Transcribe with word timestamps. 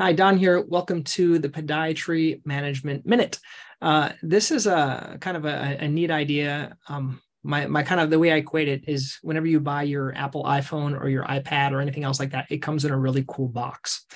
Hi, 0.00 0.14
Don 0.14 0.38
here. 0.38 0.62
Welcome 0.62 1.04
to 1.04 1.38
the 1.38 1.50
Podiatry 1.50 2.40
Management 2.46 3.04
Minute. 3.04 3.38
Uh, 3.82 4.08
this 4.22 4.50
is 4.50 4.66
a 4.66 5.18
kind 5.20 5.36
of 5.36 5.44
a, 5.44 5.76
a 5.78 5.88
neat 5.88 6.10
idea. 6.10 6.74
Um, 6.88 7.20
my, 7.42 7.66
my 7.66 7.82
kind 7.82 8.00
of 8.00 8.08
the 8.08 8.18
way 8.18 8.32
I 8.32 8.36
equate 8.36 8.68
it 8.68 8.88
is 8.88 9.18
whenever 9.20 9.46
you 9.46 9.60
buy 9.60 9.82
your 9.82 10.16
Apple 10.16 10.44
iPhone 10.44 10.98
or 10.98 11.10
your 11.10 11.24
iPad 11.24 11.72
or 11.72 11.82
anything 11.82 12.04
else 12.04 12.18
like 12.18 12.30
that, 12.30 12.46
it 12.48 12.62
comes 12.62 12.86
in 12.86 12.92
a 12.92 12.98
really 12.98 13.26
cool 13.28 13.48
box. 13.48 14.06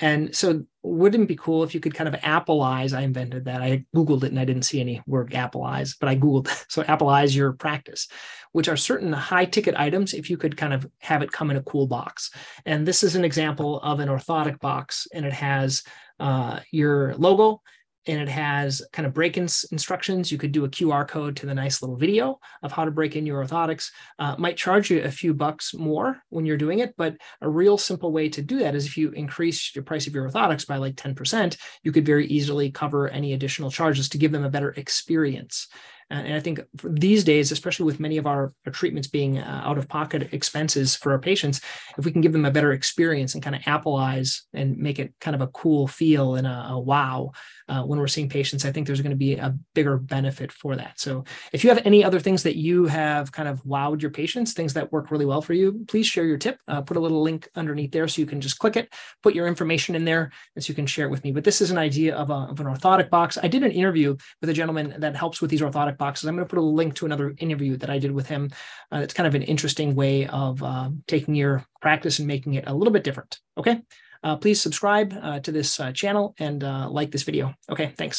And 0.00 0.34
so, 0.34 0.64
wouldn't 0.82 1.24
it 1.24 1.28
be 1.28 1.36
cool 1.36 1.62
if 1.62 1.74
you 1.74 1.80
could 1.80 1.94
kind 1.94 2.08
of 2.08 2.18
Appleize? 2.22 2.96
I 2.96 3.02
invented 3.02 3.44
that. 3.44 3.60
I 3.60 3.84
Googled 3.94 4.24
it 4.24 4.30
and 4.30 4.40
I 4.40 4.46
didn't 4.46 4.62
see 4.62 4.80
any 4.80 5.02
word 5.06 5.30
Appleize, 5.32 5.94
but 5.98 6.08
I 6.08 6.16
Googled. 6.16 6.48
So, 6.70 6.82
Appleize 6.82 7.34
your 7.34 7.52
practice, 7.52 8.08
which 8.52 8.68
are 8.68 8.76
certain 8.76 9.12
high 9.12 9.44
ticket 9.44 9.74
items, 9.76 10.14
if 10.14 10.30
you 10.30 10.36
could 10.36 10.56
kind 10.56 10.72
of 10.72 10.88
have 11.00 11.22
it 11.22 11.32
come 11.32 11.50
in 11.50 11.56
a 11.56 11.62
cool 11.62 11.86
box. 11.86 12.30
And 12.64 12.86
this 12.86 13.02
is 13.02 13.16
an 13.16 13.24
example 13.24 13.80
of 13.80 14.00
an 14.00 14.08
orthotic 14.08 14.58
box, 14.60 15.06
and 15.12 15.26
it 15.26 15.32
has 15.32 15.82
uh, 16.18 16.60
your 16.70 17.14
logo 17.16 17.62
and 18.06 18.20
it 18.20 18.28
has 18.28 18.82
kind 18.92 19.06
of 19.06 19.14
break-in 19.14 19.44
instructions. 19.72 20.32
You 20.32 20.38
could 20.38 20.52
do 20.52 20.64
a 20.64 20.68
QR 20.68 21.06
code 21.06 21.36
to 21.36 21.46
the 21.46 21.54
nice 21.54 21.82
little 21.82 21.96
video 21.96 22.40
of 22.62 22.72
how 22.72 22.84
to 22.84 22.90
break 22.90 23.16
in 23.16 23.26
your 23.26 23.44
orthotics. 23.44 23.90
Uh, 24.18 24.36
might 24.38 24.56
charge 24.56 24.90
you 24.90 25.02
a 25.02 25.10
few 25.10 25.34
bucks 25.34 25.74
more 25.74 26.22
when 26.30 26.46
you're 26.46 26.56
doing 26.56 26.78
it, 26.78 26.94
but 26.96 27.16
a 27.40 27.48
real 27.48 27.76
simple 27.76 28.12
way 28.12 28.28
to 28.28 28.42
do 28.42 28.58
that 28.60 28.74
is 28.74 28.86
if 28.86 28.96
you 28.96 29.10
increase 29.10 29.74
your 29.74 29.84
price 29.84 30.06
of 30.06 30.14
your 30.14 30.28
orthotics 30.28 30.66
by 30.66 30.76
like 30.76 30.96
10%, 30.96 31.56
you 31.82 31.92
could 31.92 32.06
very 32.06 32.26
easily 32.26 32.70
cover 32.70 33.08
any 33.08 33.32
additional 33.32 33.70
charges 33.70 34.08
to 34.08 34.18
give 34.18 34.32
them 34.32 34.44
a 34.44 34.50
better 34.50 34.70
experience. 34.70 35.68
And 36.10 36.34
I 36.34 36.40
think 36.40 36.60
these 36.82 37.22
days, 37.22 37.52
especially 37.52 37.86
with 37.86 38.00
many 38.00 38.16
of 38.16 38.26
our, 38.26 38.52
our 38.66 38.72
treatments 38.72 39.08
being 39.08 39.38
uh, 39.38 39.62
out 39.64 39.78
of 39.78 39.88
pocket 39.88 40.32
expenses 40.32 40.96
for 40.96 41.12
our 41.12 41.18
patients, 41.18 41.60
if 41.96 42.04
we 42.04 42.12
can 42.12 42.20
give 42.20 42.32
them 42.32 42.44
a 42.44 42.50
better 42.50 42.72
experience 42.72 43.34
and 43.34 43.42
kind 43.42 43.54
of 43.54 43.62
Appleize 43.62 44.40
and 44.52 44.76
make 44.76 44.98
it 44.98 45.14
kind 45.20 45.34
of 45.34 45.40
a 45.40 45.46
cool 45.48 45.86
feel 45.86 46.34
and 46.34 46.46
a, 46.46 46.68
a 46.70 46.78
wow 46.78 47.30
uh, 47.68 47.82
when 47.84 48.00
we're 48.00 48.08
seeing 48.08 48.28
patients, 48.28 48.64
I 48.64 48.72
think 48.72 48.86
there's 48.86 49.00
going 49.00 49.10
to 49.10 49.16
be 49.16 49.34
a 49.34 49.56
bigger 49.74 49.96
benefit 49.96 50.50
for 50.50 50.74
that. 50.74 50.98
So 50.98 51.24
if 51.52 51.62
you 51.62 51.70
have 51.70 51.86
any 51.86 52.02
other 52.02 52.18
things 52.18 52.42
that 52.42 52.56
you 52.56 52.86
have 52.86 53.30
kind 53.30 53.48
of 53.48 53.62
wowed 53.62 54.02
your 54.02 54.10
patients, 54.10 54.52
things 54.52 54.74
that 54.74 54.90
work 54.90 55.12
really 55.12 55.26
well 55.26 55.40
for 55.40 55.54
you, 55.54 55.84
please 55.86 56.06
share 56.06 56.24
your 56.24 56.36
tip. 56.36 56.58
Uh, 56.66 56.80
put 56.80 56.96
a 56.96 57.00
little 57.00 57.22
link 57.22 57.48
underneath 57.54 57.92
there 57.92 58.08
so 58.08 58.20
you 58.20 58.26
can 58.26 58.40
just 58.40 58.58
click 58.58 58.76
it, 58.76 58.92
put 59.22 59.34
your 59.34 59.46
information 59.46 59.94
in 59.94 60.04
there, 60.04 60.32
and 60.56 60.64
so 60.64 60.70
you 60.70 60.74
can 60.74 60.86
share 60.86 61.06
it 61.06 61.10
with 61.10 61.22
me. 61.22 61.30
But 61.30 61.44
this 61.44 61.60
is 61.60 61.70
an 61.70 61.78
idea 61.78 62.16
of, 62.16 62.30
a, 62.30 62.48
of 62.50 62.58
an 62.58 62.66
orthotic 62.66 63.08
box. 63.08 63.38
I 63.40 63.46
did 63.46 63.62
an 63.62 63.70
interview 63.70 64.16
with 64.40 64.50
a 64.50 64.54
gentleman 64.54 64.96
that 64.98 65.14
helps 65.14 65.40
with 65.40 65.50
these 65.50 65.60
orthotic 65.60 65.96
boxes. 66.00 66.28
I'm 66.28 66.34
going 66.34 66.46
to 66.46 66.50
put 66.50 66.58
a 66.58 66.74
link 66.80 66.94
to 66.96 67.06
another 67.06 67.28
interview 67.38 67.76
that 67.76 67.90
I 67.94 67.98
did 68.00 68.10
with 68.10 68.26
him. 68.26 68.50
Uh, 68.92 69.00
it's 69.04 69.14
kind 69.14 69.28
of 69.28 69.36
an 69.36 69.42
interesting 69.42 69.94
way 69.94 70.26
of 70.26 70.60
uh, 70.62 70.90
taking 71.06 71.36
your 71.36 71.64
practice 71.80 72.18
and 72.18 72.26
making 72.26 72.54
it 72.54 72.64
a 72.66 72.74
little 72.74 72.92
bit 72.92 73.04
different. 73.04 73.38
Okay. 73.56 73.76
Uh, 74.24 74.36
please 74.36 74.60
subscribe 74.60 75.08
uh, 75.22 75.38
to 75.40 75.52
this 75.52 75.70
uh, 75.80 75.92
channel 75.92 76.34
and 76.38 76.64
uh, 76.64 76.88
like 76.90 77.10
this 77.10 77.22
video. 77.22 77.54
Okay. 77.70 77.88
Thanks. 77.96 78.18